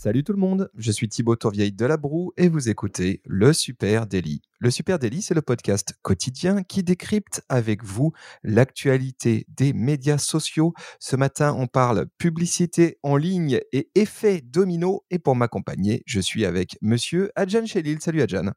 [0.00, 3.52] Salut tout le monde, je suis Thibaut Tourvieille de La Broue et vous écoutez Le
[3.52, 4.42] Super Daily.
[4.60, 8.12] Le Super Daily, c'est le podcast quotidien qui décrypte avec vous
[8.44, 10.72] l'actualité des médias sociaux.
[11.00, 15.04] Ce matin, on parle publicité en ligne et effet domino.
[15.10, 18.00] Et pour m'accompagner, je suis avec monsieur Adjan Chelil.
[18.00, 18.52] Salut Adjan.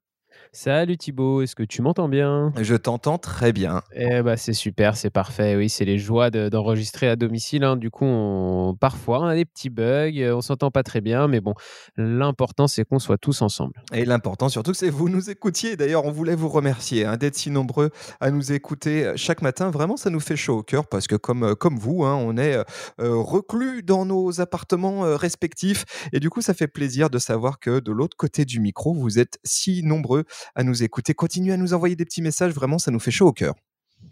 [0.54, 2.52] Salut Thibaut, est-ce que tu m'entends bien?
[2.60, 3.84] Je t'entends très bien.
[3.96, 5.56] Eh bah c'est super, c'est parfait.
[5.56, 7.64] Oui, c'est les joies d'enregistrer à domicile.
[7.64, 7.78] hein.
[7.78, 11.30] Du coup, on- parfois on a des petits bugs, euh, on s'entend pas très bien,
[11.30, 11.54] mais bon,
[11.96, 13.72] l'important c'est qu'on soit tous ensemble.
[13.94, 15.78] Et l'important surtout, c'est que vous nous écoutiez.
[15.78, 19.72] D'ailleurs, on voulait vous remercier hein, d'être si nombreux à nous écouter euh, chaque matin.
[19.72, 22.36] Vraiment, ça nous fait chaud au cœur parce que comme, euh, comme vous, hein, on
[22.36, 22.58] est
[23.00, 25.86] euh, reclus dans nos appartements euh, respectifs.
[26.12, 29.18] Et du coup, ça fait plaisir de savoir que de l'autre côté du micro, vous
[29.18, 31.14] êtes si nombreux à nous écouter.
[31.14, 32.54] Continuez à nous envoyer des petits messages.
[32.54, 33.56] Vraiment, ça nous fait chaud au cœur.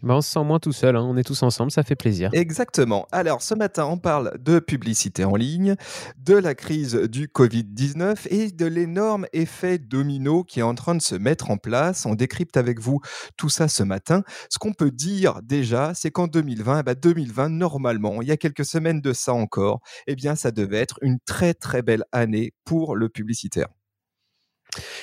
[0.02, 2.30] Bah, on se sent moins tout seul, hein, on est tous ensemble, ça fait plaisir.
[2.32, 3.06] Exactement.
[3.12, 5.76] Alors, ce matin, on parle de publicité en ligne,
[6.16, 11.02] de la crise du Covid-19 et de l'énorme effet domino qui est en train de
[11.02, 12.06] se mettre en place.
[12.06, 13.00] On décrypte avec vous
[13.36, 14.22] tout ça ce matin.
[14.48, 18.38] Ce qu'on peut dire déjà, c'est qu'en 2020, eh ben, 2020, normalement, il y a
[18.38, 22.54] quelques semaines de ça encore, eh bien, ça devait être une très, très belle année
[22.64, 23.68] pour le publicitaire.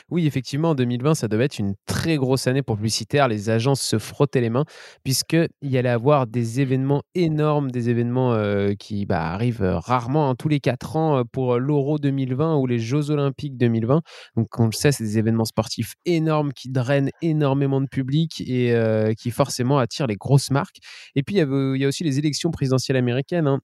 [0.09, 3.27] Oui, effectivement, en 2020, ça devait être une très grosse année pour publicitaire.
[3.27, 4.65] Les agences se frottaient les mains
[5.03, 10.29] puisqu'il y allait avoir des événements énormes, des événements euh, qui bah, arrivent euh, rarement,
[10.29, 14.01] hein, tous les quatre ans euh, pour l'Euro 2020 ou les Jeux Olympiques 2020.
[14.35, 18.73] Donc, on le sait, c'est des événements sportifs énormes qui drainent énormément de public et
[19.17, 20.77] qui forcément attirent les grosses marques.
[21.15, 23.47] Et puis, il y, avait- il y a aussi les élections présidentielles américaines.
[23.47, 23.59] hein,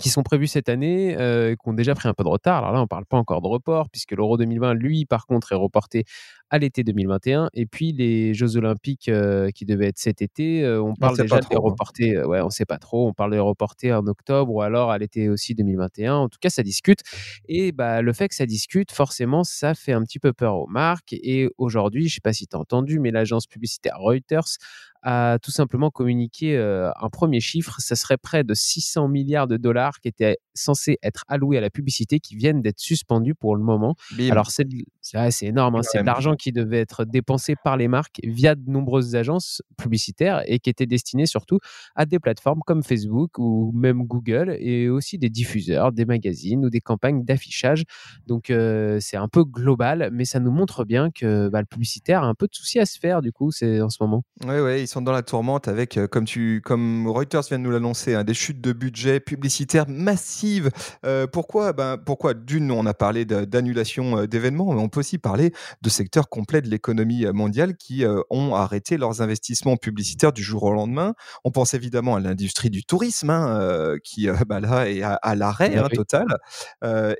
[0.00, 2.58] qui sont prévues cette année, euh, qui ont déjà pris un peu de retard.
[2.58, 5.52] Alors là, on ne parle pas encore de report, puisque l'Euro 2020, lui, par contre,
[5.52, 6.04] est reporté
[6.50, 7.48] à l'été 2021.
[7.54, 11.40] Et puis les Jeux Olympiques euh, qui devaient être cet été, euh, on parle déjà
[11.40, 11.60] de les hein.
[11.60, 12.26] reporter.
[12.26, 13.08] ouais, on ne sait pas trop.
[13.08, 16.14] On parle de les reporter en octobre ou alors à l'été aussi 2021.
[16.14, 17.00] En tout cas, ça discute.
[17.48, 20.66] Et bah, le fait que ça discute, forcément, ça fait un petit peu peur aux
[20.66, 21.12] marques.
[21.12, 24.58] Et aujourd'hui, je ne sais pas si tu as entendu, mais l'agence publicitaire Reuters
[25.04, 27.76] a tout simplement communiqué euh, un premier chiffre.
[27.78, 31.70] Ça serait près de 600 milliards de dollars qui étaient censés être alloués à la
[31.70, 33.94] publicité qui viennent d'être suspendus pour le moment.
[34.16, 34.30] Bim.
[34.30, 34.66] Alors, c'est
[35.14, 35.76] ouais, énorme.
[35.76, 35.82] hein.
[35.82, 40.42] C'est de l'argent qui devait être dépensé par les marques via de nombreuses agences publicitaires
[40.46, 41.58] et qui était destiné surtout
[41.94, 46.70] à des plateformes comme Facebook ou même Google et aussi des diffuseurs, des magazines ou
[46.70, 47.84] des campagnes d'affichage.
[48.26, 52.22] Donc, euh, c'est un peu global, mais ça nous montre bien que bah, le publicitaire
[52.22, 54.22] a un peu de soucis à se faire du coup c'est en ce moment.
[54.46, 57.72] Oui, ils sont dans la tourmente avec, euh, comme, tu, comme Reuters vient de nous
[57.72, 60.70] l'annoncer, hein, des chutes de budget publicitaire massives.
[61.04, 65.18] Euh, pourquoi ben, Pourquoi D'une, on a parlé d'annulation euh, d'événements, mais on peut aussi
[65.18, 65.52] parler
[65.82, 70.72] de secteurs complets de l'économie mondiale qui ont arrêté leurs investissements publicitaires du jour au
[70.72, 71.14] lendemain.
[71.44, 75.74] On pense évidemment à l'industrie du tourisme, hein, qui bah, là est à, à l'arrêt
[75.76, 76.38] Ah hein, total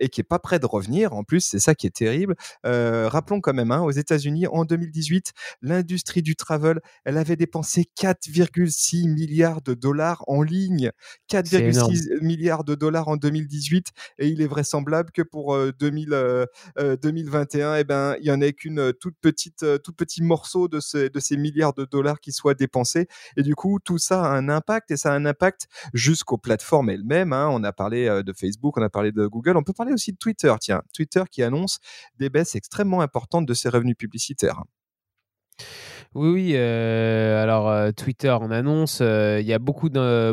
[0.01, 1.13] et qui est pas prêt de revenir.
[1.13, 2.35] En plus, c'est ça qui est terrible.
[2.65, 5.33] Rappelons quand même, aux États-Unis, en 2018,
[5.63, 7.64] l'industrie du travel, elle avait dépensé
[7.97, 10.91] 4,6 milliards de dollars en ligne.
[11.29, 13.89] 4,6 milliards de dollars en 2018.
[14.19, 16.47] Et il est vraisemblable que pour euh, 2000, euh,
[16.79, 20.23] euh, 2021, eh ben, il y en ait qu'une euh, toute petite, euh, tout petit
[20.23, 23.07] morceau de, ce- de ces milliards de dollars qui soient dépensés.
[23.37, 26.91] Et du coup, tout ça a un impact et ça a un impact jusqu'aux plateformes
[26.91, 27.33] elles-mêmes.
[27.33, 27.49] hein.
[27.51, 30.13] On a parlé euh, de Facebook, on a parlé de Google, on peut parler aussi
[30.13, 30.53] de Twitter.
[30.61, 31.79] Tiens, Twitter qui annonce
[32.19, 34.63] des baisses extrêmement importantes de ses revenus publicitaires.
[36.15, 39.01] Oui, euh, alors, euh, Twitter en annonce.
[39.01, 40.33] euh, Il y a beaucoup de,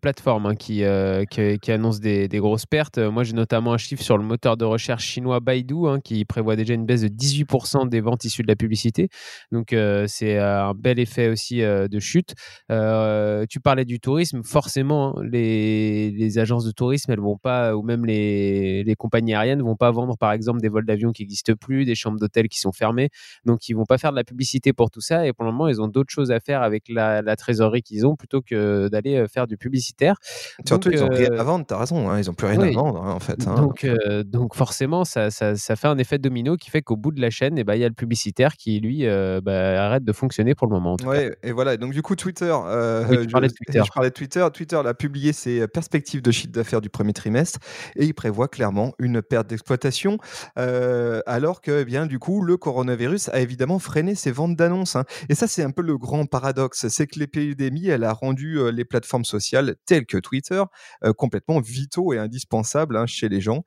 [0.00, 2.98] plateformes hein, qui, annoncent des, grosses pertes.
[2.98, 6.54] Moi, j'ai notamment un chiffre sur le moteur de recherche chinois Baidu hein, qui prévoit
[6.54, 9.08] déjà une baisse de 18% des ventes issues de la publicité.
[9.50, 9.74] Donc,
[10.06, 12.34] c'est un bel effet aussi de chute.
[12.68, 14.44] Tu parlais du tourisme.
[14.44, 19.74] Forcément, hein, les, agences de tourisme, elles vont pas, ou même les, compagnies aériennes, vont
[19.74, 22.72] pas vendre, par exemple, des vols d'avion qui n'existent plus, des chambres d'hôtel qui sont
[22.72, 23.08] fermées.
[23.44, 25.26] Donc, ils vont pas faire de la publicité pour tout ça.
[25.26, 28.06] Et pour le moment, ils ont d'autres choses à faire avec la, la trésorerie qu'ils
[28.06, 30.16] ont plutôt que d'aller euh, faire du publicitaire.
[30.66, 32.46] Surtout, Donc, ils n'ont rien euh, à vendre, tu as raison, hein, ils n'ont plus
[32.46, 32.68] rien oui.
[32.68, 33.46] à vendre hein, en fait.
[33.46, 33.54] hein.
[33.54, 37.12] Donc, euh, donc forcément, ça, ça, ça fait un effet domino qui fait qu'au bout
[37.12, 40.04] de la chaîne, eh ben, il y a le publicitaire qui, lui, euh, bah, arrête
[40.04, 40.96] de fonctionner pour le moment.
[41.06, 41.76] Ouais, et voilà.
[41.76, 42.52] Donc du coup, Twitter.
[42.52, 43.82] Oui, je, parlais de Twitter.
[43.84, 44.46] je parlais de Twitter.
[44.52, 47.58] Twitter a publié ses perspectives de chiffre d'affaires du premier trimestre
[47.96, 50.18] et il prévoit clairement une perte d'exploitation,
[50.56, 54.81] alors que, eh bien, du coup, le coronavirus a évidemment freiné ses ventes d'annonces.
[54.96, 55.04] Hein.
[55.28, 58.84] Et ça, c'est un peu le grand paradoxe, c'est que l'épidémie, elle a rendu les
[58.84, 60.62] plateformes sociales telles que Twitter
[61.16, 63.64] complètement vitaux et indispensables hein, chez les gens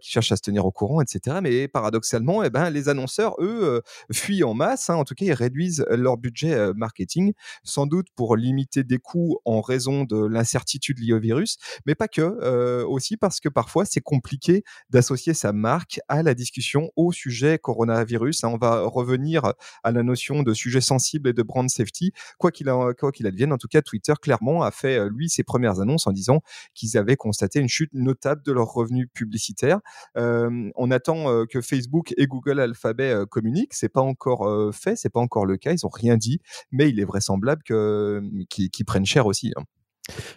[0.00, 1.38] qui cherchent à se tenir au courant, etc.
[1.42, 3.82] Mais paradoxalement, eh ben, les annonceurs, eux,
[4.12, 4.90] fuient en masse.
[4.90, 4.96] Hein.
[4.96, 7.32] En tout cas, ils réduisent leur budget marketing,
[7.64, 12.08] sans doute pour limiter des coûts en raison de l'incertitude liée au virus, mais pas
[12.08, 17.58] que, aussi parce que parfois c'est compliqué d'associer sa marque à la discussion au sujet
[17.58, 18.44] coronavirus.
[18.44, 19.52] On va revenir
[19.82, 22.12] à la notion de sujet sensible et de brand safety.
[22.38, 26.12] Quoi qu'il advienne, en tout cas, Twitter clairement a fait lui ses premières annonces en
[26.12, 26.40] disant
[26.74, 29.80] qu'ils avaient constaté une chute notable de leurs revenus publicitaires.
[30.16, 33.74] on attend que Facebook et Google Alphabet communiquent.
[33.74, 35.72] C'est pas encore fait, c'est pas encore le cas.
[35.72, 36.40] Ils ont rien dit,
[36.72, 39.52] mais il est vraisemblable qu'ils prennent cher aussi.
[39.56, 39.62] Hein.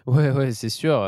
[0.07, 1.05] Ouais, ouais, c'est sûr.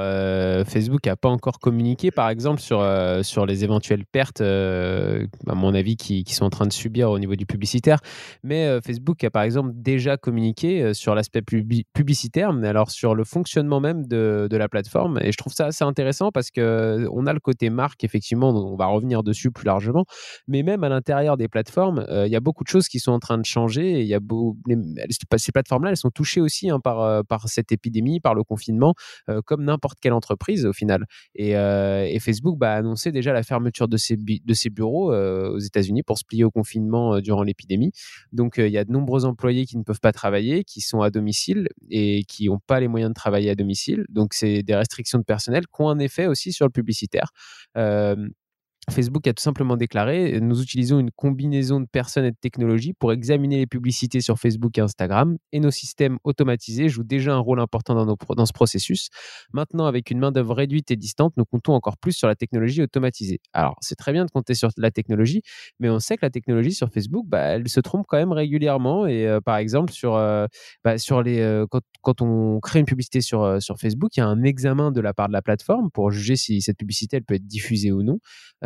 [0.68, 2.86] Facebook n'a pas encore communiqué, par exemple, sur,
[3.24, 7.18] sur les éventuelles pertes, à mon avis, qui, qui, sont en train de subir au
[7.18, 8.00] niveau du publicitaire.
[8.44, 13.80] Mais Facebook a, par exemple, déjà communiqué sur l'aspect publicitaire, mais alors sur le fonctionnement
[13.80, 15.20] même de, de, la plateforme.
[15.22, 18.86] Et je trouve ça assez intéressant parce qu'on a le côté marque, effectivement, on va
[18.86, 20.06] revenir dessus plus largement.
[20.48, 23.20] Mais même à l'intérieur des plateformes, il y a beaucoup de choses qui sont en
[23.20, 24.02] train de changer.
[24.02, 24.56] Et y a beau,
[25.38, 28.94] ces plateformes-là, elles sont touchées aussi hein, par, par cette épidémie, par le confinement,
[29.30, 31.06] euh, comme n'importe quelle entreprise au final.
[31.36, 35.50] Et, euh, Facebook bah, a annoncé déjà la fermeture de ses, de ses bureaux euh,
[35.50, 37.92] aux États-Unis pour se plier au confinement durant l'épidémie.
[38.32, 41.10] Donc il y a de nombreux employés qui ne peuvent pas travailler, qui sont à
[41.10, 44.06] domicile et qui n'ont pas les moyens de travailler à domicile.
[44.10, 47.32] Donc c'est des restrictions de personnel qui ont un effet aussi sur le publicitaire.
[48.90, 53.14] Facebook a tout simplement déclaré Nous utilisons une combinaison de personnes et de technologies pour
[53.14, 57.60] examiner les publicités sur Facebook et Instagram, et nos systèmes automatisés jouent déjà un rôle
[57.60, 59.10] important dans, ce processus.
[59.54, 63.40] Maintenant, avec une main-d'œuvre réduite et distante, nous comptons encore plus sur la technologie automatisée.
[63.54, 65.44] Alors, c'est très bien de compter sur la technologie,
[65.80, 69.06] mais on sait que la technologie sur Facebook, bah, elle se trompe quand même régulièrement.
[69.06, 70.48] Et euh, par exemple, sur, euh,
[70.84, 74.24] bah, sur les, euh, quand, quand, on crée une publicité sur, sur Facebook, il y
[74.24, 77.24] a un examen de la part de la plateforme pour juger si cette publicité elle
[77.24, 78.18] peut être diffusée ou non.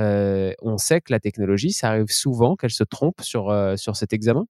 [0.05, 3.95] Euh, on sait que la technologie, ça arrive souvent qu'elle se trompe sur, euh, sur
[3.95, 4.45] cet examen.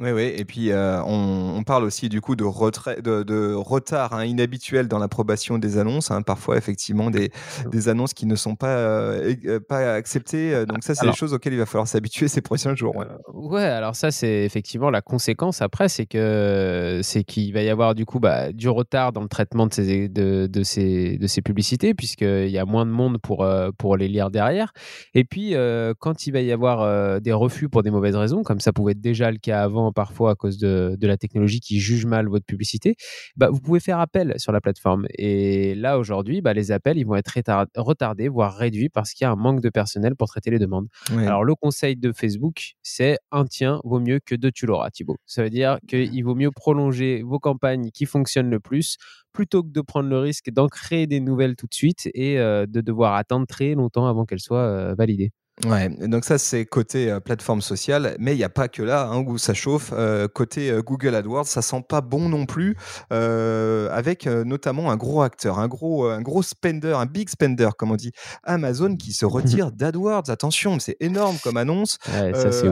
[0.00, 0.32] Oui, oui.
[0.36, 4.98] Et puis, euh, on, parle aussi du coup de, retrait, de, retard hein, inhabituel dans
[4.98, 6.10] l'approbation des annonces.
[6.10, 6.22] Hein.
[6.22, 7.30] parfois, effectivement, des,
[7.64, 7.70] mmh.
[7.70, 10.66] des, annonces qui ne sont pas, euh, euh, pas acceptées.
[10.66, 13.04] Donc, ça, c'est des choses auxquelles il va falloir s'habituer ces prochains jours.
[13.32, 13.62] Ouais.
[13.62, 18.04] alors ça, c'est effectivement la conséquence après, c'est que c'est qu'il va y avoir du
[18.04, 21.94] coup bah, du retard dans le traitement de ces, de, de ces, de ces publicités,
[21.94, 23.46] puisqu'il y a moins de monde pour,
[23.78, 24.72] pour les lire derrière.
[25.14, 25.54] Et puis,
[25.98, 29.00] quand il va y avoir des refus pour des mauvaises raisons, comme ça pouvait être
[29.00, 32.94] déjà le cas avant, parfois à cause de, la technologie qui juge mal votre publicité,
[33.36, 35.06] bah, vous pouvez faire appel sur la plateforme.
[35.18, 37.32] Et là, aujourd'hui, bah, les appels, ils vont être
[37.76, 40.86] retardés, voire réduits parce qu'il y a un manque de personnel pour traiter les demandes.
[41.10, 45.16] Alors, le conseil de Facebook, c'est un tien vaut mieux que deux tu l'auras, Thibaut.
[45.26, 48.96] Ça veut dire qu'il vaut mieux prolonger vos campagnes qui fonctionnent le plus
[49.32, 52.66] plutôt que de prendre le risque d'en créer des nouvelles tout de suite et euh,
[52.66, 55.32] de devoir attendre très longtemps avant qu'elles soient euh, validées.
[55.66, 59.18] Ouais, donc ça c'est côté plateforme sociale, mais il n'y a pas que là hein,
[59.18, 59.92] où ça chauffe.
[60.34, 62.74] côté Google AdWords, ça sent pas bon non plus,
[63.10, 67.96] avec notamment un gros acteur, un gros, un gros spender, un big spender comme on
[67.96, 68.12] dit,
[68.44, 70.30] Amazon qui se retire d'AdWords.
[70.30, 71.98] Attention, c'est énorme comme annonce.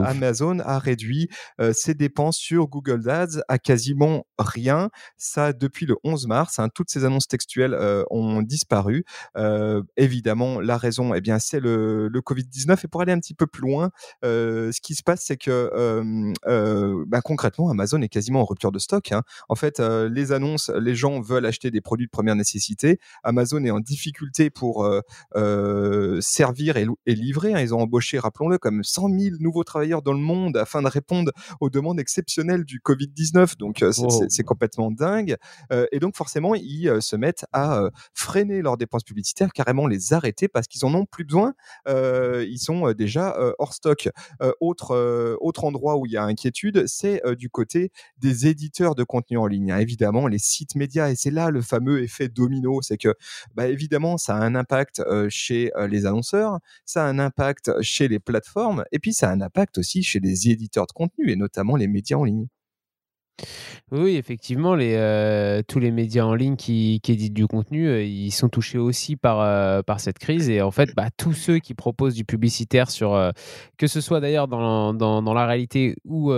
[0.03, 1.29] Amazon a réduit
[1.73, 4.89] ses dépenses sur Google Ads à quasiment rien.
[5.17, 6.57] Ça depuis le 11 mars.
[6.57, 7.77] Hein, toutes ces annonces textuelles
[8.09, 9.05] ont disparu.
[9.97, 12.21] évidemment, la raison, eh bien, c'est le, le
[12.71, 13.91] Covid-19 et pour aller un petit peu plus loin,
[14.23, 16.33] ce qui se passe, c'est que
[17.07, 19.11] bah, concrètement, Amazon est quasiment en rupture de stock.
[19.11, 19.23] Hein.
[19.49, 22.99] En fait, les annonces, les gens veulent acheter des produits de première nécessité.
[23.23, 24.89] Amazon est en difficulté pour
[26.21, 27.53] servir et, livrer.
[27.53, 27.61] Hein.
[27.61, 31.31] Ils ont embauché, rappelons-le, comme 100 000 nouveaux travailleurs dans le monde afin de répondre
[31.59, 33.57] aux demandes exceptionnelles du Covid-19.
[33.57, 33.83] Donc,
[34.29, 35.35] c'est complètement dingue.
[35.91, 40.67] et donc, forcément, ils se mettent à freiner leurs dépenses publicitaires, carrément les arrêter parce
[40.67, 41.53] qu'ils en ont plus besoin.
[41.87, 44.09] ils sont déjà hors stock.
[44.59, 49.37] autre, autre endroit où il y a inquiétude, c'est du côté des éditeurs de contenu
[49.37, 49.71] en ligne.
[49.71, 49.79] Hein.
[49.79, 53.15] Évidemment, les sites médias, et c'est là le fameux effet domino, c'est que
[53.55, 58.19] bah, évidemment, ça a un impact chez les annonceurs, ça a un impact chez les
[58.19, 61.75] plateformes, et puis ça a un impact aussi chez les éditeurs de contenu, et notamment
[61.75, 62.47] les médias en ligne.
[63.91, 68.47] Oui, effectivement, euh, tous les médias en ligne qui, éditent du contenu, euh, ils sont
[68.47, 70.49] touchés aussi par, euh, par cette crise.
[70.49, 72.87] Et en fait, bah, tous ceux qui proposent du publicitaire
[73.77, 76.33] que ce soit d'ailleurs dans, la réalité ou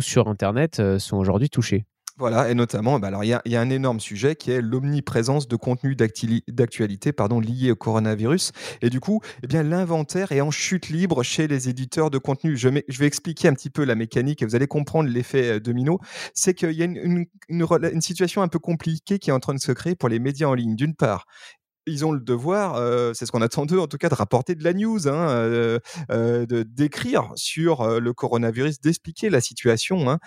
[0.00, 1.84] sur Internet, sont aujourd'hui touchés.
[2.20, 4.60] Voilà, et notamment, bah, alors il y a, y a un énorme sujet qui est
[4.60, 5.56] l'omniprésence de
[5.94, 8.50] d'actili- d'actualité pardon, liés au coronavirus.
[8.82, 12.56] Et du coup, eh bien, l'inventaire est en chute libre chez les éditeurs de contenu.
[12.56, 16.00] Je, vais expliquer un petit peu la mécanique et vous allez comprendre l'effet euh, domino.
[16.34, 19.38] C'est qu'il y a une, une- une une situation un peu compliquée qui est en
[19.40, 20.74] train de se créer pour les médias en ligne.
[20.74, 21.24] D'une part,
[21.88, 24.54] ils ont le devoir, euh, c'est ce qu'on attend d'eux en tout cas, de rapporter
[24.54, 25.78] de la news, hein, euh,
[26.10, 30.10] euh, de d'écrire sur le coronavirus, d'expliquer la situation.
[30.10, 30.18] hein.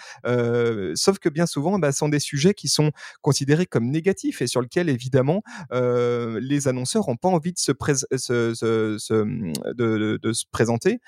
[0.95, 2.91] Sauf que bien souvent, bah, ce sont des sujets qui sont
[3.21, 7.71] considérés comme négatifs et sur lesquels évidemment les annonceurs n'ont pas envie de se,
[10.51, 10.99] présenter.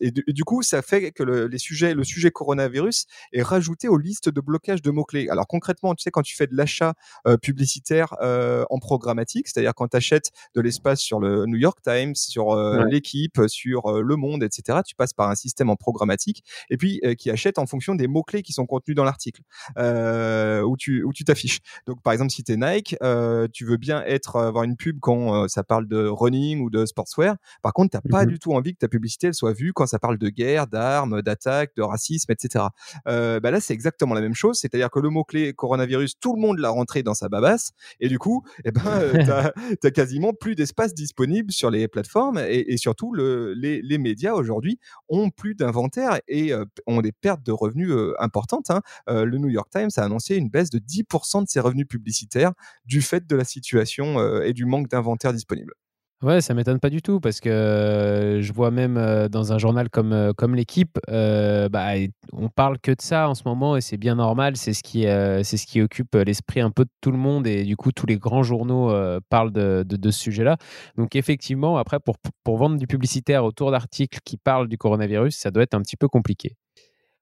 [0.00, 3.98] Et, du, coup, ça fait que le, les sujets, le sujet coronavirus est rajouté aux
[3.98, 5.28] listes de blocage de mots-clés.
[5.28, 6.94] Alors concrètement, tu sais, quand tu fais de l'achat
[7.42, 8.78] publicitaire en
[9.14, 12.90] programmatique, c'est-à-dire quand tu achètes de l'espace sur le New York Times, sur euh, Ouais.
[12.90, 17.00] l'équipe, sur euh, Le Monde, etc., tu passes par un système en programmatique et puis
[17.04, 19.42] euh, qui achète en fonction des mots-clés qui sont contenus dans l'article
[19.78, 21.60] euh, où tu où tu t'affiches.
[21.86, 24.98] Donc par exemple, si tu es Nike, euh, tu veux bien être avoir une pub
[25.00, 27.36] quand euh, ça parle de running ou de sportswear.
[27.62, 28.30] Par contre, tu n'as pas Mhm.
[28.32, 31.22] du tout envie que ta publicité elle soit vue quand ça parle de guerre, d'armes,
[31.22, 32.66] d'attaques, de racisme, etc.
[33.08, 34.58] Euh, bah là, c'est exactement la même chose.
[34.58, 37.72] C'est-à-dire que le mot-clé coronavirus, tout le monde l'a rentré dans sa babasse.
[38.00, 42.38] Et du coup, eh ben, euh, tu as, quasiment plus d'espace disponible sur les plateformes.
[42.38, 47.52] Et, surtout, le, les, médias aujourd'hui ont plus d'inventaire et euh, ont des pertes de
[47.52, 48.70] revenus euh, importantes.
[48.70, 48.82] hein.
[49.06, 52.52] Le New York Times a annoncé une baisse de 10% de ses revenus publicitaires
[52.84, 55.74] du fait de la situation et du manque d'inventaire disponible.
[56.22, 59.58] Ouais, ça m'étonne pas du tout parce que euh, je vois même euh, dans un
[59.58, 61.90] journal comme, euh, comme l'équipe, bah,
[62.32, 64.56] on parle que de ça en ce moment et c'est bien normal.
[64.56, 67.64] C'est ce qui, c'est ce qui occupe l'esprit un peu de tout le monde et
[67.64, 68.90] du coup tous les grands journaux
[69.28, 70.56] parlent de, de, de ce sujet-là.
[70.96, 75.50] Donc effectivement, après pour, pour vendre du publicitaire autour d'articles qui parlent du coronavirus, ça
[75.50, 76.56] doit être un petit peu compliqué.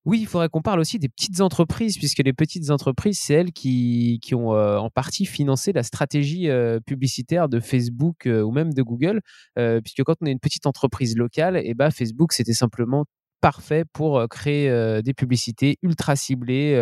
[0.05, 3.53] Oui, il faudrait qu'on parle aussi des petites entreprises, puisque les petites entreprises, c'est elles
[3.53, 8.51] qui, qui ont euh, en partie financé la stratégie euh, publicitaire de Facebook euh, ou
[8.51, 9.21] même de Google,
[9.57, 13.05] puisque quand on est une petite entreprise locale, et ben Facebook, c'était simplement
[13.43, 16.73] parfait pour créer des publicités ultra ciblées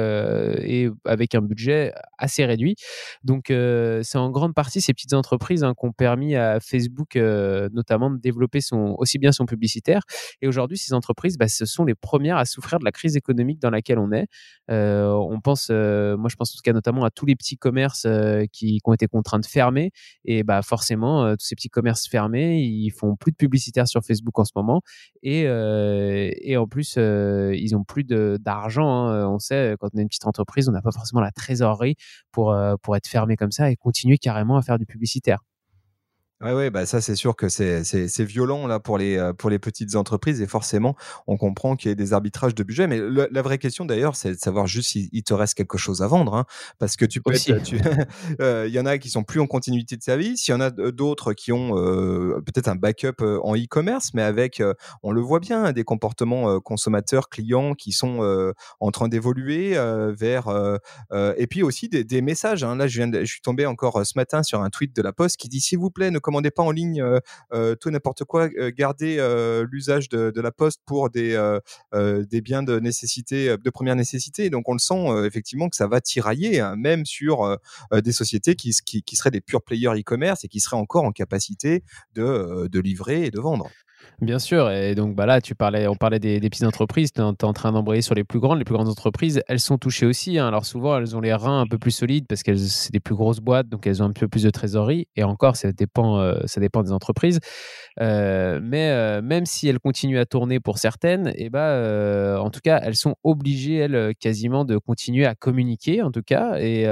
[0.63, 2.77] et avec un budget assez réduit.
[3.25, 8.11] Donc, c'est en grande partie ces petites entreprises hein, qui ont permis à Facebook notamment
[8.11, 10.03] de développer son, aussi bien son publicitaire.
[10.43, 13.61] Et aujourd'hui, ces entreprises, bah, ce sont les premières à souffrir de la crise économique
[13.61, 14.27] dans laquelle on est.
[14.69, 18.07] On pense, moi je pense en tout cas notamment à tous les petits commerces
[18.53, 19.93] qui, ont été contraints de fermer.
[20.25, 24.39] Et bah, forcément, tous ces petits commerces fermés, ils font plus de publicitaire sur Facebook
[24.39, 24.83] en ce moment.
[25.23, 25.47] Et,
[26.51, 29.07] et en plus, euh, ils ont plus d'argent.
[29.09, 29.27] hein.
[29.29, 31.97] On sait, quand on est une petite entreprise, on n'a pas forcément la trésorerie
[32.33, 35.41] pour, euh, pour être fermé comme ça et continuer carrément à faire du publicitaire.
[36.43, 39.59] Ouais, ouais, bah ça c'est sûr que c'est violent là pour les euh, pour les
[39.59, 42.87] petites entreprises et forcément on comprend qu'il y ait des arbitrages de budget.
[42.87, 45.77] Mais le- la vraie question d'ailleurs c'est de savoir juste s'il il te reste quelque
[45.77, 46.47] chose à vendre, hein,
[46.79, 47.33] parce que tu peux
[48.41, 50.61] euh, il y en a qui sont plus en continuité de service, il y en
[50.63, 55.21] a d'autres qui ont euh, peut-être un backup en e-commerce, mais avec euh, on le
[55.21, 59.75] voit bien des comportements consommateurs clients qui sont en train d'évoluer
[60.17, 60.49] vers
[61.37, 62.65] et puis aussi des, des messages.
[62.65, 62.77] hein.
[62.77, 65.13] Là je viens de- je suis tombé encore ce matin sur un tweet de la
[65.13, 67.19] Poste qui dit s'il vous plaît ne commandez pas en ligne euh,
[67.53, 69.17] euh, tout n'importe quoi, euh, gardez
[69.69, 71.37] l'usage de, la poste pour des,
[71.93, 74.49] des biens de nécessité, de première nécessité.
[74.49, 77.59] Donc on le sent effectivement que ça va tirailler, hein, même sur
[77.93, 78.71] des sociétés qui,
[79.05, 81.83] qui, seraient des pure players e-commerce et qui seraient encore en capacité
[82.15, 83.69] de livrer et de vendre.
[84.21, 87.21] Bien sûr, et donc bah là, tu parlais, on parlait des, des petites entreprises, tu
[87.21, 88.59] es, en train d'embrayer sur les plus grandes.
[88.59, 90.39] Les plus grandes entreprises, elles sont touchées aussi.
[90.39, 90.47] hein.
[90.47, 93.15] Alors souvent, elles ont les reins un peu plus solides parce qu'elles c'est des plus
[93.15, 95.09] grosses boîtes, donc elles ont un peu plus de trésorerie.
[95.17, 97.41] Et encore, ça dépend, euh, ça dépend des entreprises.
[98.01, 102.51] Euh, mais euh, même si elles continuent à tourner pour certaines, et bah, euh, en
[102.51, 106.59] tout cas, elles sont obligées, elles, quasiment de continuer à communiquer, en tout cas.
[106.59, 106.85] Et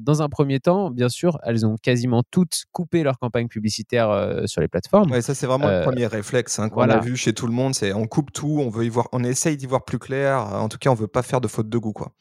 [0.00, 4.60] dans un premier temps, bien sûr, elles ont quasiment toutes coupé leur campagne publicitaire sur
[4.60, 5.10] les plateformes.
[5.10, 6.96] Ouais, ça c'est vraiment le premier réflexe hein, qu'on voilà.
[6.96, 9.22] a vu chez tout le monde, c'est on coupe tout, on veut y voir, on
[9.22, 10.38] essaye d'y voir plus clair.
[10.38, 12.12] En tout cas, on veut pas faire de faute de goût, quoi.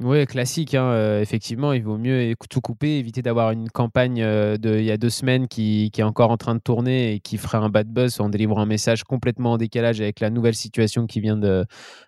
[0.00, 0.74] Oui, classique.
[0.74, 4.84] hein, euh, effectivement, il vaut mieux tout couper, éviter d'avoir une campagne euh, de il
[4.84, 7.58] y a deux semaines qui, qui est encore en train de tourner et qui ferait
[7.58, 11.20] un bad buzz en délivrant un message complètement en décalage avec la nouvelle situation qui
[11.20, 11.36] vient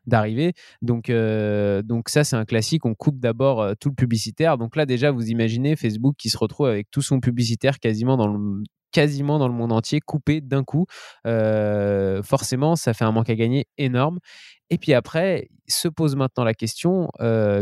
[0.07, 0.53] d'arriver.
[0.83, 2.87] Donc, euh, donc ça, c'est un classique.
[2.87, 4.57] On coupe d'abord tout le publicitaire.
[4.57, 8.29] Donc là, déjà, vous imaginez Facebook qui se retrouve avec tout son publicitaire quasiment dans
[8.29, 10.87] le quasiment dans le monde entier, coupé d'un coup.
[11.25, 14.19] Forcément, ça fait un manque à gagner énorme.
[14.73, 17.09] Et puis après, se pose maintenant la question,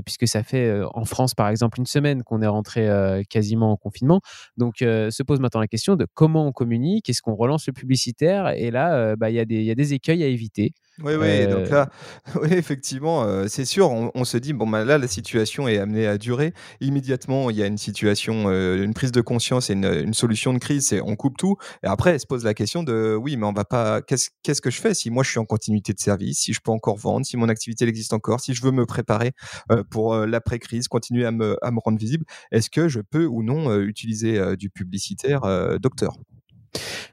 [0.04, 2.88] puisque ça fait en France par exemple une semaine qu'on est rentré
[3.30, 4.20] quasiment en confinement,
[4.56, 8.48] donc se pose maintenant la question de comment on communique, est-ce qu'on relance le publicitaire?
[8.56, 10.72] Et là, bah, il il y a des écueils à éviter.
[11.04, 11.88] Oui, oui, donc là,
[12.42, 15.78] oui, effectivement, euh, c'est sûr, on, on se dit, bon, bah, là, la situation est
[15.78, 16.52] amenée à durer.
[16.80, 20.52] Immédiatement, il y a une situation, euh, une prise de conscience et une, une solution
[20.52, 21.56] de crise, c'est on coupe tout.
[21.84, 24.60] Et après, elle se pose la question de, oui, mais on va pas, qu'est-ce qu'est-ce
[24.60, 26.96] que je fais si moi je suis en continuité de service, si je peux encore
[26.96, 29.32] vendre, si mon activité elle existe encore, si je veux me préparer
[29.70, 33.24] euh, pour euh, l'après-crise, continuer à me, à me rendre visible, est-ce que je peux
[33.26, 36.16] ou non euh, utiliser euh, du publicitaire euh, docteur?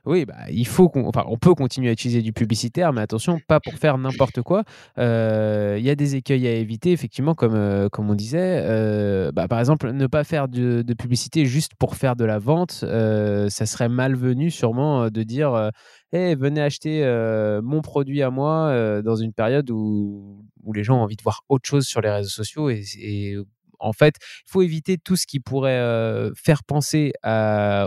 [0.06, 3.60] Oui, bah, il faut qu'on, on peut continuer à utiliser du publicitaire, mais attention, pas
[3.60, 4.64] pour faire n'importe quoi.
[4.98, 8.64] Euh, Il y a des écueils à éviter, effectivement, comme, euh, comme on disait.
[8.66, 12.72] Euh, bah, par exemple, ne pas faire de, publicité juste pour faire de la vente,
[12.82, 15.72] ça serait malvenu sûrement de dire
[16.14, 17.04] Hey, venez acheter
[17.64, 21.42] mon produit à moi dans une période où, où les gens ont envie de voir
[21.50, 23.36] autre chose sur les réseaux sociaux et
[23.80, 24.16] en fait,
[24.48, 27.14] il faut éviter tout ce qui pourrait faire penser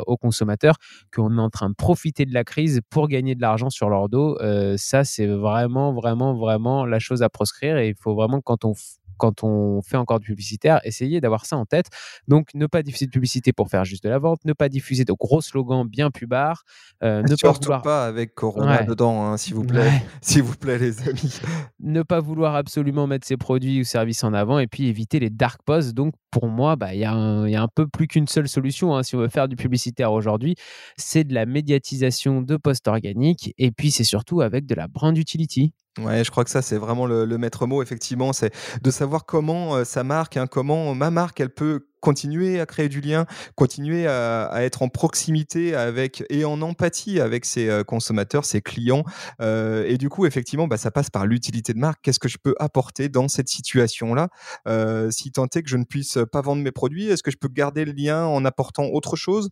[0.07, 0.77] aux consommateurs
[1.15, 4.09] qu'on est en train de profiter de la crise pour gagner de l'argent sur leur
[4.09, 4.39] dos.
[4.77, 7.79] Ça, c'est vraiment, vraiment, vraiment la chose à proscrire.
[7.79, 8.75] Et il faut vraiment, quand on,
[9.19, 11.87] quand on fait encore du publicitaire, essayer d'avoir ça en tête.
[12.29, 15.05] Donc, ne pas diffuser de publicité pour faire juste de la vente, ne pas diffuser
[15.05, 16.63] de gros slogans bien pubards,
[17.03, 17.83] euh, ne pas Surtout vouloir...
[17.83, 18.85] pas avec Corona Ouais.
[18.87, 20.03] dedans, hein, s'il vous plaît, Ouais.
[20.23, 21.41] s'il vous plaît, les amis.
[21.81, 25.31] ne pas vouloir absolument mettre ses produits ou services en avant et puis éviter les
[25.31, 25.93] dark posts.
[25.95, 28.29] Donc, pour moi, bah, il y, a un- il y a un peu plus qu'une
[28.29, 30.55] seule solution hein, si on veut faire du publicitaire aujourd'hui.
[30.97, 35.17] C'est de la médiatisation de posts organiques et puis c'est surtout avec de la brand
[35.17, 35.73] utility.
[35.99, 38.53] Ouais, je crois que ça, c'est vraiment le, maître mot, effectivement, c'est
[38.83, 42.89] de savoir comment euh, sa marque, hein, comment ma marque, elle peut continuer à créer
[42.89, 48.45] du lien, continuer à, être en proximité avec et en empathie avec ses euh, consommateurs,
[48.45, 49.05] ses clients.
[49.41, 52.01] Euh, et du coup, effectivement, bah, ça passe par l'utilité de marque.
[52.03, 54.29] Qu'est-ce que je peux apporter dans cette situation-là?
[54.67, 57.37] Euh, Si tant est que je ne puisse pas vendre mes produits, est-ce que je
[57.37, 59.51] peux garder le lien en apportant autre chose,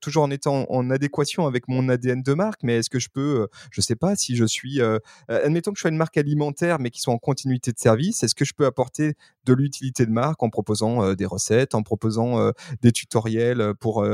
[0.00, 3.48] toujours en étant en adéquation avec mon ADN de marque Mais est-ce que je peux,
[3.70, 4.80] je sais pas, si je suis
[5.28, 8.34] admettons que je sois une marque alimentaire, mais qui soit en continuité de service, est-ce
[8.34, 9.14] que je peux apporter
[9.48, 12.52] de l'utilité de marque en proposant euh, des recettes, en proposant euh,
[12.82, 14.04] des tutoriels euh, pour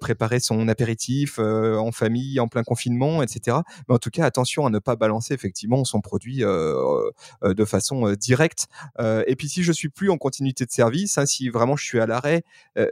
[0.00, 3.58] préparer son apéritif en famille, en plein confinement, etc.
[3.88, 8.66] Mais en tout cas, attention à ne pas balancer effectivement son produit de façon directe.
[8.98, 12.00] Et puis, si je suis plus en continuité de service, hein, si vraiment je suis
[12.00, 12.44] à l'arrêt,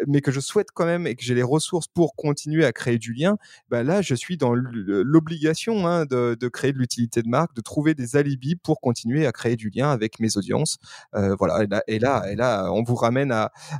[0.06, 2.98] mais que je souhaite quand même et que j'ai les ressources pour continuer à créer
[2.98, 3.36] du lien,
[3.68, 7.60] bah là, je suis dans l'obligation hein, de, de créer de l'utilité de marque, de
[7.60, 10.78] trouver des alibis pour continuer à créer du lien avec mes audiences.
[11.14, 11.66] Euh, voilà.
[11.86, 13.32] Et là, et là, on vous ramène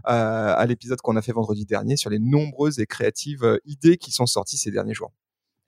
[0.05, 4.13] à l'épisode qu'on a fait vendredi dernier sur les nombreuses et créatives euh, idées qui
[4.13, 5.13] sont sorties ces derniers jours.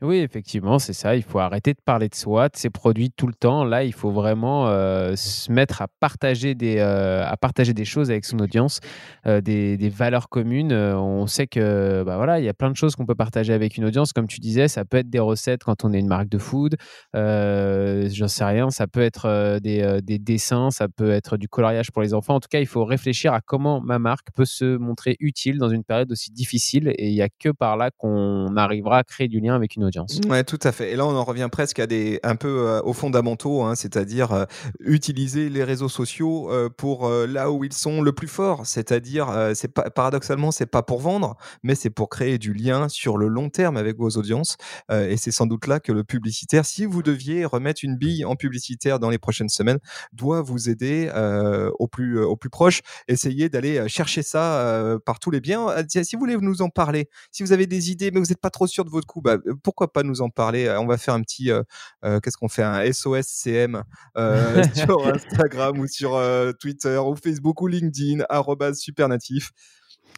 [0.02, 1.14] Oui, effectivement, c'est ça.
[1.14, 3.62] Il faut arrêter de parler de soi, de ses produits tout le temps.
[3.64, 8.10] Là, il faut vraiment euh, se mettre à partager des, euh, à partager des choses
[8.10, 8.80] avec son audience,
[9.28, 10.72] euh, des, valeurs communes.
[10.72, 13.76] On sait que, bah voilà, il y a plein de choses qu'on peut partager avec
[13.76, 14.12] une audience.
[14.12, 16.74] Comme tu disais, ça peut être des recettes quand on est une marque de food.
[17.14, 18.70] J'en sais rien.
[18.70, 22.34] Ça peut être des, des dessins, ça peut être du coloriage pour les enfants.
[22.34, 25.68] En tout cas, il faut réfléchir à comment ma marque peut se montrer utile dans
[25.68, 26.92] une période aussi difficile.
[26.96, 29.84] Et il n'y a que par là qu'on arrivera à créer du lien avec une
[29.84, 29.91] audience.
[30.28, 30.92] Ouais, tout à fait.
[30.92, 34.33] Et là, on en revient presque à des un peu euh, aux fondamentaux, hein, c'est-à-dire
[34.33, 34.44] euh,
[34.81, 38.66] utiliser les réseaux sociaux euh, pour euh, là où ils sont le plus forts.
[38.66, 42.88] C'est-à-dire, euh, c'est pas paradoxalement, c'est pas pour vendre, mais c'est pour créer du lien
[42.88, 44.57] sur le long terme avec vos audiences.
[44.90, 48.24] Euh, et c'est sans doute là que le publicitaire, si vous deviez remettre une bille
[48.24, 49.78] en publicitaire dans les prochaines semaines,
[50.12, 52.81] doit vous aider euh, au plus au plus proche.
[53.09, 55.66] Essayez d'aller chercher ça euh, par tous les biens.
[55.88, 58.40] Tiens, Si vous voulez nous en parler, si vous avez des idées, mais vous n'êtes
[58.40, 60.66] pas trop sûr de votre coup, bah, pourquoi pas nous en parler?
[60.66, 61.62] Euh, On va faire un petit, euh,
[62.05, 63.83] euh, qu'est-ce qu'on fait, un SOS CM
[64.75, 66.21] sur Instagram ou sur
[66.61, 68.25] Twitter ou Facebook ou LinkedIn,
[68.75, 69.51] supernatif.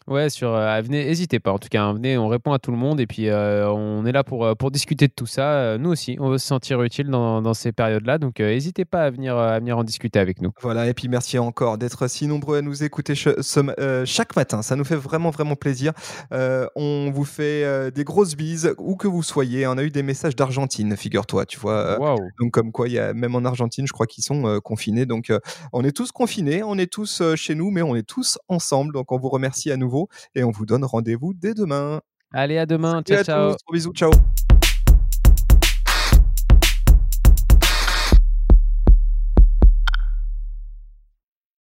[0.07, 1.51] Ouais, sur euh, venez, n'hésitez pas.
[1.51, 4.05] En tout cas, hein, venez, on répond à tout le monde et puis euh, on
[4.05, 5.53] est là pour, euh, pour discuter de tout ça.
[5.53, 8.19] Euh, nous aussi, on veut se sentir utile dans, dans ces périodes-là.
[8.19, 10.51] Donc, euh, n'hésitez pas à venir, à venir en discuter avec nous.
[10.61, 14.61] Voilà, et puis merci encore d'être si nombreux à nous écouter ce chaque matin.
[14.61, 15.93] Ça nous fait vraiment, vraiment plaisir.
[16.31, 19.67] On vous fait des grosses bises, où que vous soyez.
[19.67, 21.99] On a eu des messages d'Argentine, figure-toi, tu vois.
[21.99, 22.19] Waouh!
[22.39, 25.07] donc comme quoi, y a, même en Argentine, je crois qu'ils sont confinés.
[25.07, 25.33] Donc
[25.73, 28.93] on est tous confinés, on est tous chez nous, mais on est tous ensemble.
[28.93, 29.94] Donc on vous remercie à nouveau
[30.35, 32.01] et on vous donne rendez-vous dès demain.
[32.33, 33.03] Allez, à demain.
[33.07, 33.53] Salut Ciao, à ciao.
[33.53, 34.11] tous, bisous, ciao.